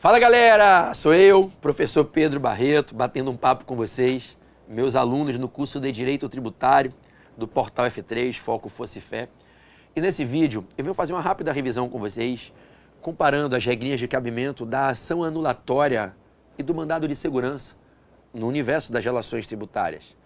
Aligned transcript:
Fala 0.00 0.18
galera, 0.18 0.94
sou 0.94 1.12
eu, 1.12 1.52
professor 1.60 2.06
Pedro 2.06 2.40
Barreto, 2.40 2.94
batendo 2.94 3.30
um 3.30 3.36
papo 3.36 3.66
com 3.66 3.76
vocês, 3.76 4.34
meus 4.66 4.96
alunos 4.96 5.38
no 5.38 5.46
curso 5.46 5.78
de 5.78 5.92
Direito 5.92 6.26
Tributário 6.26 6.94
do 7.36 7.46
Portal 7.46 7.84
F3, 7.84 8.32
Foco 8.38 8.70
Fosse 8.70 8.98
Fé. 8.98 9.28
E 9.94 10.00
nesse 10.00 10.24
vídeo 10.24 10.64
eu 10.78 10.84
venho 10.84 10.94
fazer 10.94 11.12
uma 11.12 11.20
rápida 11.20 11.52
revisão 11.52 11.86
com 11.86 11.98
vocês, 11.98 12.50
comparando 13.02 13.54
as 13.54 13.62
regrinhas 13.62 14.00
de 14.00 14.08
cabimento 14.08 14.64
da 14.64 14.88
ação 14.88 15.22
anulatória 15.22 16.16
e 16.58 16.62
do 16.62 16.74
mandado 16.74 17.06
de 17.06 17.14
segurança 17.14 17.76
no 18.32 18.48
universo 18.48 18.90
das 18.90 19.04
relações 19.04 19.46
tributárias. 19.46 20.16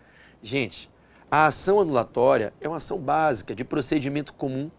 Gente, 0.41 0.89
a 1.29 1.47
ação 1.47 1.81
anulatória 1.81 2.55
é 2.61 2.69
uma 2.69 2.77
ação 2.77 2.97
básica 2.97 3.57
de 3.57 3.65
procedimento 3.65 4.35
comum 4.35 4.71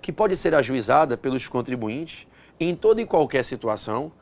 que 0.00 0.12
pode 0.12 0.36
ser 0.36 0.54
ajuizada 0.54 1.16
pelos 1.16 1.48
contribuintes 1.48 2.28
em 2.60 2.76
toda 2.76 3.02
e 3.02 3.04
qualquer 3.04 3.44
situação 3.44 4.12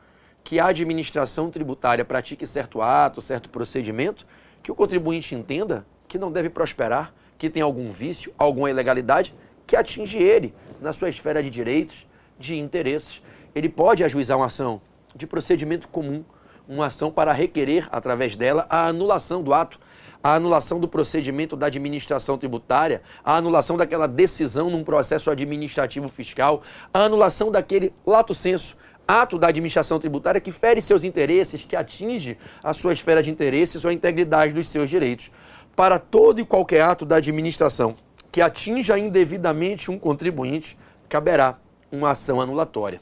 que 0.47 0.61
a 0.61 0.67
administração 0.67 1.51
tributária 1.51 2.05
pratique 2.05 2.47
certo 2.47 2.81
ato, 2.81 3.21
certo 3.21 3.49
procedimento, 3.49 4.25
que 4.63 4.71
o 4.71 4.75
contribuinte 4.75 5.35
entenda 5.35 5.85
que 6.07 6.17
não 6.17 6.31
deve 6.31 6.49
prosperar, 6.49 7.13
que 7.37 7.49
tem 7.49 7.61
algum 7.61 7.91
vício, 7.91 8.33
alguma 8.37 8.69
ilegalidade 8.69 9.35
que 9.67 9.75
atinge 9.75 10.17
ele 10.17 10.55
na 10.79 10.93
sua 10.93 11.09
esfera 11.09 11.43
de 11.43 11.49
direitos, 11.49 12.07
de 12.39 12.57
interesses. 12.57 13.21
Ele 13.53 13.67
pode 13.67 14.05
ajuizar 14.05 14.37
uma 14.37 14.45
ação 14.45 14.79
de 15.13 15.27
procedimento 15.27 15.89
comum, 15.89 16.23
uma 16.65 16.85
ação 16.85 17.11
para 17.11 17.33
requerer, 17.33 17.89
através 17.91 18.37
dela, 18.37 18.65
a 18.69 18.87
anulação 18.87 19.43
do 19.43 19.53
ato, 19.53 19.77
a 20.23 20.33
anulação 20.33 20.79
do 20.79 20.87
procedimento 20.87 21.57
da 21.57 21.67
administração 21.67 22.37
tributária, 22.37 23.01
a 23.21 23.35
anulação 23.35 23.75
daquela 23.75 24.07
decisão 24.07 24.69
num 24.69 24.85
processo 24.85 25.29
administrativo 25.29 26.07
fiscal, 26.07 26.63
a 26.93 27.01
anulação 27.01 27.51
daquele 27.51 27.93
lato 28.05 28.33
senso, 28.33 28.77
ato 29.07 29.39
da 29.39 29.47
administração 29.47 29.99
tributária 29.99 30.41
que 30.41 30.51
fere 30.51 30.81
seus 30.81 31.03
interesses, 31.03 31.63
que 31.63 31.75
atinge 31.75 32.37
a 32.61 32.73
sua 32.73 32.93
esfera 32.93 33.23
de 33.23 33.29
interesses 33.29 33.85
ou 33.85 33.89
a 33.89 33.93
integridade 33.93 34.53
dos 34.53 34.67
seus 34.67 34.89
direitos. 34.89 35.31
Para 35.75 35.97
todo 35.97 36.41
e 36.41 36.45
qualquer 36.45 36.81
ato 36.81 37.05
da 37.05 37.17
administração 37.17 37.95
que 38.31 38.41
atinja 38.41 38.99
indevidamente 38.99 39.89
um 39.89 39.97
contribuinte, 39.97 40.77
caberá 41.09 41.57
uma 41.91 42.11
ação 42.11 42.39
anulatória. 42.39 43.01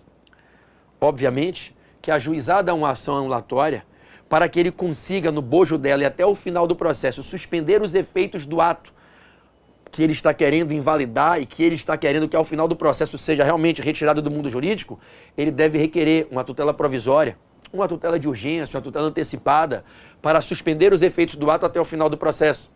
Obviamente 1.02 1.76
que 2.02 2.12
ajuizada 2.12 2.74
uma 2.74 2.92
ação 2.92 3.18
anulatória, 3.18 3.84
para 4.30 4.48
que 4.48 4.60
ele 4.60 4.72
consiga, 4.72 5.32
no 5.32 5.42
bojo 5.42 5.78
dela 5.78 6.04
e 6.04 6.06
até 6.06 6.26
o 6.26 6.36
final 6.36 6.68
do 6.68 6.76
processo, 6.76 7.24
suspender 7.24 7.82
os 7.82 7.96
efeitos 7.96 8.46
do 8.46 8.62
ato 8.62 8.94
que 9.96 10.04
ele 10.04 10.12
está 10.12 10.34
querendo 10.34 10.74
invalidar 10.74 11.40
e 11.40 11.46
que 11.46 11.64
ele 11.64 11.76
está 11.76 11.96
querendo 11.96 12.28
que 12.28 12.36
ao 12.36 12.44
final 12.44 12.68
do 12.68 12.76
processo 12.76 13.18
seja 13.18 13.46
realmente 13.46 13.82
retirado 13.82 14.22
do 14.22 14.30
mundo 14.30 14.50
jurídico, 14.50 15.00
ele 15.38 15.50
deve 15.50 15.78
requerer 15.78 16.28
uma 16.30 16.44
tutela 16.44 16.74
provisória, 16.74 17.38
uma 17.72 17.88
tutela 17.88 18.20
de 18.20 18.28
urgência, 18.28 18.76
uma 18.76 18.84
tutela 18.84 19.08
antecipada 19.08 19.86
para 20.22 20.42
suspender 20.42 20.92
os 20.92 21.02
efeitos 21.02 21.38
do 21.38 21.50
ato 21.50 21.66
até 21.66 21.80
o 21.80 21.86
final 21.86 22.10
do 22.10 22.18
processo. 22.18 22.70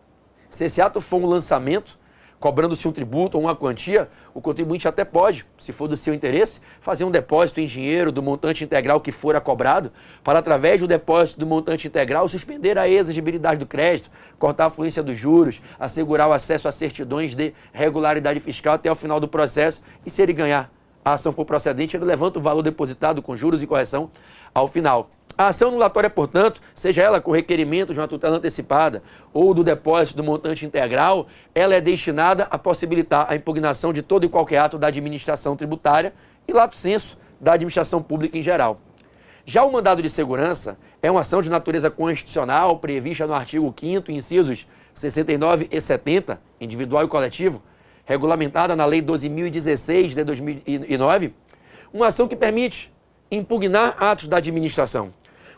Se 0.48 0.64
esse 0.64 0.80
ato 0.80 0.98
for 0.98 1.20
um 1.20 1.26
lançamento, 1.26 1.98
cobrando-se 2.40 2.88
um 2.88 2.92
tributo 2.92 3.36
ou 3.36 3.44
uma 3.44 3.54
quantia, 3.54 4.08
o 4.32 4.40
contribuinte 4.40 4.88
até 4.88 5.04
pode, 5.04 5.46
se 5.58 5.72
for 5.72 5.86
do 5.86 5.96
seu 5.96 6.14
interesse, 6.14 6.58
fazer 6.80 7.04
um 7.04 7.10
depósito 7.10 7.60
em 7.60 7.66
dinheiro 7.66 8.10
do 8.10 8.22
montante 8.22 8.64
integral 8.64 8.98
que 8.98 9.12
for 9.12 9.38
cobrado, 9.42 9.92
para 10.24 10.38
através 10.38 10.80
do 10.80 10.88
depósito 10.88 11.38
do 11.38 11.46
montante 11.46 11.86
integral 11.86 12.26
suspender 12.26 12.78
a 12.78 12.88
exigibilidade 12.88 13.58
do 13.58 13.66
crédito, 13.66 14.10
cortar 14.38 14.66
a 14.66 14.70
fluência 14.70 15.02
dos 15.02 15.18
juros, 15.18 15.60
assegurar 15.78 16.28
o 16.30 16.32
acesso 16.32 16.66
a 16.66 16.72
certidões 16.72 17.34
de 17.34 17.52
regularidade 17.72 18.40
fiscal 18.40 18.74
até 18.74 18.90
o 18.90 18.96
final 18.96 19.20
do 19.20 19.28
processo 19.28 19.82
e 20.04 20.10
se 20.10 20.22
ele 20.22 20.32
ganhar 20.32 20.72
a 21.04 21.14
ação 21.14 21.32
for 21.32 21.44
procedente, 21.44 21.96
ele 21.96 22.04
levanta 22.04 22.38
o 22.38 22.42
valor 22.42 22.62
depositado 22.62 23.20
com 23.20 23.36
juros 23.36 23.62
e 23.62 23.66
correção 23.66 24.10
ao 24.54 24.66
final. 24.66 25.10
A 25.40 25.48
ação 25.48 25.68
anulatória, 25.68 26.10
portanto, 26.10 26.60
seja 26.74 27.00
ela 27.00 27.18
com 27.18 27.32
requerimento 27.32 27.94
de 27.94 27.98
uma 27.98 28.06
tutela 28.06 28.36
antecipada 28.36 29.02
ou 29.32 29.54
do 29.54 29.64
depósito 29.64 30.18
do 30.18 30.22
montante 30.22 30.66
integral, 30.66 31.28
ela 31.54 31.74
é 31.74 31.80
destinada 31.80 32.46
a 32.50 32.58
possibilitar 32.58 33.24
a 33.26 33.34
impugnação 33.34 33.90
de 33.90 34.02
todo 34.02 34.26
e 34.26 34.28
qualquer 34.28 34.58
ato 34.58 34.76
da 34.76 34.88
administração 34.88 35.56
tributária 35.56 36.12
e, 36.46 36.52
lato 36.52 36.76
senso, 36.76 37.16
da 37.40 37.54
administração 37.54 38.02
pública 38.02 38.36
em 38.36 38.42
geral. 38.42 38.82
Já 39.46 39.64
o 39.64 39.72
mandado 39.72 40.02
de 40.02 40.10
segurança 40.10 40.76
é 41.00 41.10
uma 41.10 41.20
ação 41.20 41.40
de 41.40 41.48
natureza 41.48 41.90
constitucional 41.90 42.78
prevista 42.78 43.26
no 43.26 43.32
artigo 43.32 43.74
5 43.74 44.12
incisos 44.12 44.66
69 44.92 45.68
e 45.70 45.80
70, 45.80 46.38
individual 46.60 47.04
e 47.06 47.08
coletivo, 47.08 47.62
regulamentada 48.04 48.76
na 48.76 48.84
Lei 48.84 49.00
12.016 49.00 50.08
de 50.08 50.22
2009, 50.22 51.32
uma 51.94 52.08
ação 52.08 52.28
que 52.28 52.36
permite 52.36 52.92
impugnar 53.30 53.96
atos 53.98 54.28
da 54.28 54.36
administração. 54.36 55.14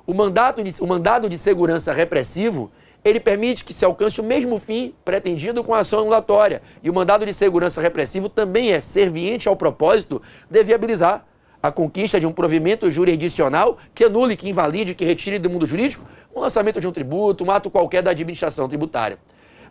O, 0.06 0.12
mandato 0.14 0.62
de, 0.62 0.82
o 0.82 0.86
mandado 0.86 1.28
de 1.28 1.38
segurança 1.38 1.92
repressivo, 1.92 2.70
ele 3.04 3.20
permite 3.20 3.64
que 3.64 3.74
se 3.74 3.84
alcance 3.84 4.20
o 4.20 4.24
mesmo 4.24 4.58
fim 4.58 4.94
pretendido 5.04 5.62
com 5.62 5.74
a 5.74 5.80
ação 5.80 6.00
anulatória. 6.00 6.62
E 6.82 6.90
o 6.90 6.94
mandado 6.94 7.24
de 7.26 7.34
segurança 7.34 7.80
repressivo 7.80 8.28
também 8.28 8.72
é 8.72 8.80
serviente 8.80 9.48
ao 9.48 9.56
propósito 9.56 10.20
de 10.50 10.62
viabilizar 10.62 11.24
a 11.62 11.70
conquista 11.70 12.18
de 12.18 12.26
um 12.26 12.32
provimento 12.32 12.90
jurisdicional 12.90 13.78
que 13.94 14.04
anule, 14.04 14.36
que 14.36 14.48
invalide, 14.48 14.94
que 14.94 15.04
retire 15.04 15.38
do 15.38 15.48
mundo 15.48 15.64
jurídico 15.64 16.04
o 16.34 16.40
lançamento 16.40 16.80
de 16.80 16.88
um 16.88 16.92
tributo, 16.92 17.44
um 17.44 17.50
ato 17.50 17.70
qualquer 17.70 18.02
da 18.02 18.10
administração 18.10 18.68
tributária. 18.68 19.18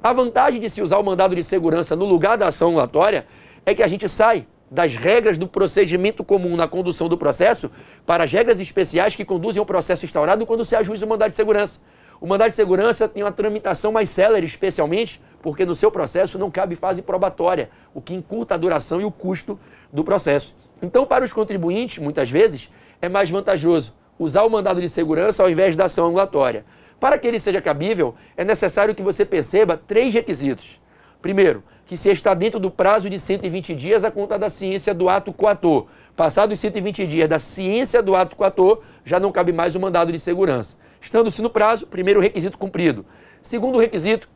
A 0.02 0.14
vantagem 0.14 0.60
de 0.60 0.70
se 0.70 0.82
usar 0.82 0.98
o 0.98 1.04
mandado 1.04 1.36
de 1.36 1.44
segurança 1.44 1.96
no 1.96 2.06
lugar 2.06 2.38
da 2.38 2.48
ação 2.48 2.70
anulatória 2.70 3.26
é 3.66 3.76
que 3.76 3.84
a 3.84 3.88
gente 3.88 4.08
sai 4.08 4.48
das 4.72 4.96
regras 4.96 5.38
do 5.38 5.50
procedimento 5.50 6.24
comum 6.24 6.56
na 6.56 6.66
condução 6.66 7.10
do 7.10 7.18
processo 7.18 7.70
para 8.06 8.24
as 8.24 8.32
regras 8.32 8.62
especiais 8.62 9.18
que 9.18 9.26
conduzem 9.26 9.60
ao 9.60 9.66
processo 9.66 10.06
instaurado 10.06 10.46
quando 10.46 10.64
se 10.64 10.78
ajuiza 10.78 11.06
o 11.06 11.10
mandado 11.10 11.32
de 11.32 11.36
segurança. 11.36 11.82
O 12.22 12.26
mandado 12.26 12.52
de 12.52 12.56
segurança 12.56 13.06
tem 13.08 13.22
uma 13.22 13.32
tramitação 13.32 13.92
mais 13.92 14.10
célere, 14.10 14.46
especialmente 14.46 15.22
porque 15.42 15.66
no 15.66 15.76
seu 15.76 15.92
processo 15.92 16.40
não 16.40 16.50
cabe 16.50 16.76
fase 16.76 17.02
probatória, 17.02 17.70
o 17.94 18.02
que 18.02 18.14
encurta 18.14 18.54
a 18.54 18.58
duração 18.58 19.02
e 19.02 19.04
o 19.04 19.12
custo 19.12 19.60
do 19.92 20.04
processo. 20.06 20.56
Então, 20.82 21.06
para 21.06 21.26
os 21.26 21.34
contribuintes, 21.34 21.98
muitas 21.98 22.30
vezes, 22.30 22.72
é 23.02 23.10
mais 23.10 23.30
vantajoso 23.30 23.94
usar 24.18 24.44
o 24.44 24.50
mandado 24.50 24.80
de 24.80 24.88
segurança 24.88 25.44
ao 25.44 25.50
invés 25.50 25.76
da 25.76 25.86
ação 25.86 26.06
angulatória. 26.08 26.64
Para 27.00 27.18
que 27.18 27.28
ele 27.28 27.40
seja 27.40 27.60
cabível, 27.60 28.14
é 28.38 28.46
necessário 28.46 28.94
que 28.94 29.02
você 29.02 29.26
perceba 29.26 29.76
três 29.76 30.14
requisitos. 30.14 30.80
Primeiro, 31.22 31.64
que 31.86 31.96
se 31.96 32.10
está 32.10 32.34
dentro 32.34 32.60
do 32.60 32.72
prazo 32.72 33.10
de 33.10 33.20
120 33.20 33.76
dias 33.76 34.04
a 34.04 34.12
conta 34.12 34.40
da 34.40 34.50
ciência 34.50 34.94
do 34.94 35.08
ato 35.10 35.32
coator. 35.32 35.88
Passados 36.16 36.60
120 36.60 37.06
dias 37.06 37.30
da 37.30 37.38
ciência 37.38 38.02
do 38.02 38.16
ato 38.16 38.36
coator, 38.36 38.82
já 39.04 39.20
não 39.20 39.32
cabe 39.32 39.52
mais 39.52 39.76
o 39.76 39.80
mandado 39.80 40.12
de 40.12 40.20
segurança. 40.20 40.76
Estando-se 41.00 41.42
no 41.42 41.50
prazo, 41.50 41.88
primeiro 41.88 42.20
requisito 42.20 42.58
cumprido. 42.58 43.06
Segundo 43.42 43.78
requisito, 43.78 44.30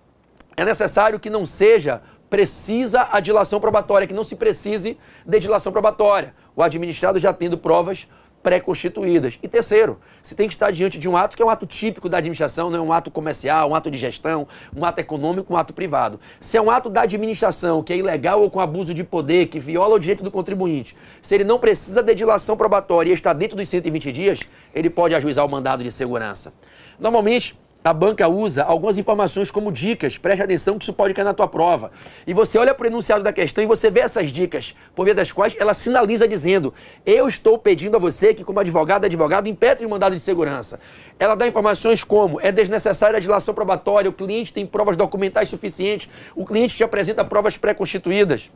é 0.57 0.63
necessário 0.63 1.19
que 1.19 1.29
não 1.29 1.45
seja 1.45 2.01
precisa 2.29 3.07
a 3.11 3.19
dilação 3.19 3.59
probatória, 3.59 4.07
que 4.07 4.13
não 4.13 4.23
se 4.23 4.35
precise 4.35 4.97
de 5.25 5.39
dilação 5.39 5.71
probatória. 5.71 6.33
O 6.55 6.61
administrado 6.61 7.19
já 7.19 7.31
tendo 7.31 7.57
provas 7.57 8.07
pré-constituídas. 8.45 9.39
E 9.41 9.47
terceiro, 9.47 9.99
se 10.21 10.35
tem 10.35 10.47
que 10.47 10.53
estar 10.53 10.69
diante 10.69 10.99
de 10.99 11.09
um 11.09 11.17
ato 11.17 11.35
que 11.35 11.41
é 11.41 11.45
um 11.45 11.49
ato 11.49 11.65
típico 11.65 12.07
da 12.07 12.19
administração, 12.19 12.69
não 12.69 12.77
é 12.77 12.81
um 12.83 12.93
ato 12.93 13.09
comercial, 13.09 13.71
um 13.71 13.73
ato 13.73 13.89
de 13.89 13.97
gestão, 13.97 14.47
um 14.75 14.85
ato 14.85 14.99
econômico, 14.99 15.51
um 15.51 15.57
ato 15.57 15.73
privado. 15.73 16.19
Se 16.39 16.55
é 16.55 16.61
um 16.61 16.69
ato 16.69 16.87
da 16.87 17.01
administração 17.01 17.81
que 17.81 17.91
é 17.91 17.97
ilegal 17.97 18.43
ou 18.43 18.51
com 18.51 18.59
abuso 18.59 18.93
de 18.93 19.03
poder, 19.03 19.47
que 19.47 19.59
viola 19.59 19.95
o 19.95 19.99
direito 19.99 20.23
do 20.23 20.29
contribuinte, 20.29 20.95
se 21.23 21.33
ele 21.33 21.43
não 21.43 21.57
precisa 21.57 22.03
de 22.03 22.13
dilação 22.13 22.55
probatória 22.55 23.09
e 23.09 23.13
está 23.15 23.33
dentro 23.33 23.57
dos 23.57 23.67
120 23.67 24.11
dias, 24.11 24.39
ele 24.75 24.91
pode 24.91 25.15
ajuizar 25.15 25.43
o 25.43 25.49
mandado 25.49 25.83
de 25.83 25.91
segurança. 25.91 26.53
Normalmente, 26.99 27.57
a 27.85 27.93
banca 27.93 28.27
usa 28.27 28.63
algumas 28.63 28.97
informações 28.97 29.51
como 29.51 29.71
dicas. 29.71 30.17
Preste 30.17 30.41
atenção 30.41 30.75
que 30.75 30.83
isso 30.83 30.91
pode 30.91 31.13
cair 31.13 31.23
na 31.23 31.35
tua 31.35 31.47
prova. 31.47 31.91
E 32.25 32.33
você 32.33 32.57
olha 32.57 32.73
para 32.73 32.85
o 32.85 32.87
enunciado 32.87 33.23
da 33.23 33.31
questão 33.31 33.63
e 33.63 33.67
você 33.67 33.91
vê 33.91 33.99
essas 33.99 34.31
dicas, 34.31 34.75
por 34.95 35.05
via 35.05 35.13
das 35.13 35.31
quais 35.31 35.55
ela 35.59 35.75
sinaliza 35.75 36.27
dizendo: 36.27 36.73
Eu 37.05 37.27
estou 37.27 37.59
pedindo 37.59 37.95
a 37.95 37.99
você 37.99 38.33
que, 38.33 38.43
como 38.43 38.59
advogado, 38.59 39.05
advogado, 39.05 39.47
impetre 39.47 39.85
o 39.85 39.89
mandado 39.89 40.15
de 40.15 40.21
segurança. 40.21 40.79
Ela 41.19 41.35
dá 41.35 41.47
informações 41.47 42.03
como: 42.03 42.41
é 42.41 42.51
desnecessária 42.51 43.17
a 43.17 43.19
dilação 43.19 43.53
probatória, 43.53 44.09
o 44.09 44.13
cliente 44.13 44.51
tem 44.51 44.65
provas 44.65 44.97
documentais 44.97 45.49
suficientes, 45.49 46.09
o 46.35 46.43
cliente 46.43 46.75
te 46.75 46.83
apresenta 46.83 47.23
provas 47.23 47.55
pré-constituídas. 47.55 48.49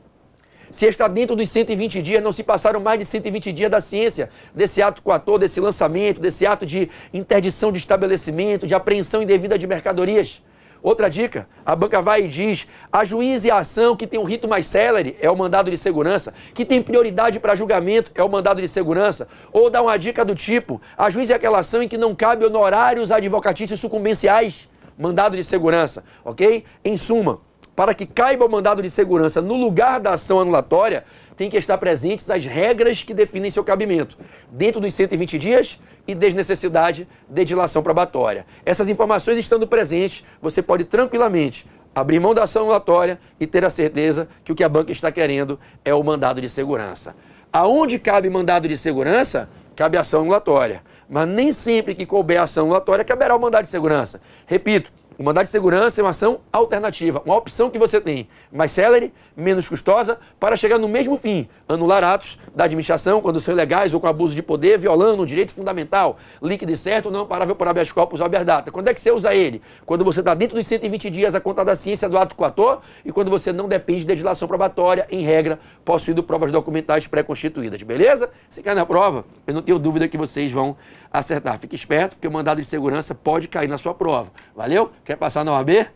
Se 0.72 0.86
está 0.86 1.08
dentro 1.08 1.36
dos 1.36 1.50
120 1.50 2.02
dias, 2.02 2.24
não 2.24 2.32
se 2.32 2.44
passaram 2.44 2.80
mais 2.80 3.00
de 3.00 3.06
120 3.06 3.52
dias 3.52 3.72
da 3.72 3.82
ciência 3.82 4.30
desse 4.54 4.82
ato 4.82 5.02
coator, 5.02 5.40
desse 5.40 5.60
lançamento, 5.60 6.22
desse 6.22 6.46
ato 6.46 6.66
de 6.66 6.90
interdição 7.12 7.72
de 7.72 7.80
estabelecimento, 7.80 8.68
de 8.68 8.76
apreensão 8.76 9.24
indevida 9.24 9.58
de 9.58 9.66
mercadorias. 9.66 10.42
Outra 10.82 11.10
dica, 11.10 11.48
a 11.66 11.76
banca 11.76 12.02
vai 12.02 12.24
e 12.24 12.28
diz: 12.28 12.68
ajuize 12.92 13.50
a 13.52 13.58
ação 13.58 13.96
que 13.96 14.08
tem 14.08 14.20
um 14.20 14.24
rito 14.24 14.48
mais 14.48 14.66
célere, 14.68 15.18
é 15.20 15.30
o 15.30 15.36
mandado 15.36 15.70
de 15.70 15.78
segurança, 15.78 16.34
que 16.54 16.64
tem 16.64 16.82
prioridade 16.82 17.40
para 17.40 17.56
julgamento, 17.56 18.12
é 18.16 18.24
o 18.24 18.30
mandado 18.30 18.62
de 18.62 18.68
segurança. 18.68 19.28
Ou 19.52 19.70
dá 19.70 19.82
uma 19.82 19.98
dica 19.98 20.24
do 20.24 20.36
tipo: 20.36 20.80
ajuize 20.98 21.34
aquela 21.34 21.60
ação 21.60 21.84
em 21.84 21.88
que 21.88 21.98
não 21.98 22.16
cabe 22.16 22.46
honorários 22.46 23.12
advocatícios 23.12 23.80
sucumbenciais, 23.80 24.70
mandado 24.98 25.36
de 25.36 25.44
segurança, 25.44 26.04
ok? 26.24 26.64
Em 26.86 26.96
suma, 26.96 27.42
para 27.80 27.94
que 27.94 28.06
caiba 28.06 28.46
o 28.46 28.50
mandado 28.50 28.82
de 28.82 28.90
segurança 28.90 29.42
no 29.42 29.56
lugar 29.56 30.02
da 30.02 30.16
ação 30.16 30.38
anulatória, 30.38 31.06
tem 31.38 31.50
que 31.50 31.56
estar 31.56 31.78
presentes 31.78 32.30
as 32.30 32.46
regras 32.46 33.04
que 33.04 33.14
definem 33.14 33.50
seu 33.50 33.64
cabimento, 33.64 34.18
dentro 34.52 34.82
dos 34.82 34.94
120 34.94 35.38
dias 35.38 35.80
e 36.06 36.14
desnecessidade 36.14 37.08
de 37.30 37.46
dilação 37.46 37.82
probatória. 37.82 38.46
Essas 38.66 38.90
informações 38.90 39.38
estando 39.38 39.66
presentes, 39.66 40.26
você 40.42 40.62
pode 40.62 40.84
tranquilamente 40.84 41.66
abrir 41.96 42.20
mão 42.20 42.34
da 42.34 42.44
ação 42.44 42.64
anulatória 42.64 43.18
e 43.40 43.48
ter 43.48 43.64
a 43.64 43.70
certeza 43.70 44.28
que 44.44 44.52
o 44.52 44.56
que 44.56 44.64
a 44.66 44.68
banca 44.68 44.92
está 44.92 45.10
querendo 45.10 45.58
é 45.86 45.94
o 45.94 46.04
mandado 46.04 46.42
de 46.42 46.50
segurança. 46.50 47.16
Aonde 47.50 47.98
cabe 47.98 48.30
mandado 48.30 48.68
de 48.68 48.78
segurança, 48.78 49.48
cabe 49.74 49.96
ação 49.96 50.24
anulatória. 50.24 50.84
Mas 51.10 51.30
nem 51.30 51.54
sempre 51.54 51.96
que 51.96 52.06
couber 52.06 52.42
ação 52.42 52.66
anulatória 52.66 53.06
caberá 53.06 53.34
o 53.38 53.40
mandado 53.40 53.64
de 53.64 53.72
segurança. 53.72 54.20
Repito, 54.46 54.92
o 55.20 55.24
mandado 55.24 55.44
de 55.44 55.52
segurança 55.52 56.00
é 56.00 56.02
uma 56.02 56.12
ação 56.12 56.40
alternativa, 56.50 57.22
uma 57.26 57.36
opção 57.36 57.70
que 57.70 57.78
você 57.78 58.00
tem, 58.00 58.30
mais 58.50 58.72
célere, 58.72 59.14
menos 59.36 59.68
custosa, 59.68 60.18
para 60.40 60.56
chegar 60.56 60.80
no 60.80 60.88
mesmo 60.88 61.18
fim, 61.18 61.50
anular 61.68 62.06
atos 62.06 62.40
da 62.56 62.64
administração 62.64 63.20
quando 63.20 63.42
são 63.42 63.54
ilegais 63.54 63.94
ou 63.94 64.00
com 64.00 64.08
abuso 64.08 64.34
de 64.34 64.42
poder, 64.42 64.80
violando 64.80 65.22
um 65.22 65.26
direito 65.26 65.52
fundamental, 65.52 66.18
líquido 66.42 66.72
e 66.72 66.78
certo, 66.78 67.12
não 67.12 67.28
parável 67.28 67.54
por 67.54 67.68
habeas 67.68 67.92
corpus 67.92 68.22
ou 68.22 68.26
habeas 68.26 68.46
data. 68.46 68.72
Quando 68.72 68.88
é 68.88 68.94
que 68.94 69.02
você 69.02 69.12
usa 69.12 69.36
ele? 69.36 69.62
Quando 69.86 70.06
você 70.06 70.22
está 70.22 70.34
dentro 70.34 70.56
dos 70.56 70.66
120 70.66 71.10
dias 71.10 71.36
a 71.36 71.42
conta 71.42 71.66
da 71.66 71.76
ciência 71.76 72.08
do 72.08 72.18
ato 72.18 72.34
coator 72.34 72.80
e 73.04 73.12
quando 73.12 73.30
você 73.30 73.52
não 73.52 73.68
depende 73.68 74.04
de 74.04 74.08
legislação 74.08 74.48
probatória, 74.48 75.06
em 75.12 75.22
regra, 75.22 75.60
possuindo 75.84 76.24
provas 76.24 76.50
documentais 76.50 77.08
pré-constituídas, 77.08 77.84
beleza? 77.84 78.30
Se 78.50 78.64
cai 78.64 78.74
na 78.74 78.86
prova, 78.86 79.26
eu 79.46 79.54
não 79.54 79.62
tenho 79.62 79.78
dúvida 79.78 80.08
que 80.08 80.18
vocês 80.18 80.50
vão 80.50 80.78
acertar. 81.12 81.60
Fique 81.60 81.76
esperto, 81.76 82.16
porque 82.16 82.28
o 82.28 82.32
mandado 82.32 82.62
de 82.62 82.68
segurança 82.68 83.14
pode 83.16 83.48
cair 83.48 83.68
na 83.68 83.78
sua 83.78 83.94
prova. 83.94 84.32
Valeu? 84.56 84.92
Quer 85.04 85.16
passar 85.16 85.44
na 85.44 85.54
OAB? 85.54 85.88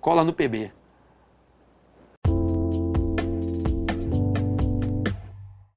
Cola 0.00 0.24
no 0.24 0.32
PB. 0.32 0.77